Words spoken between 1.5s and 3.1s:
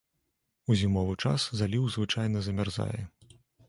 заліў звычайна замярзае.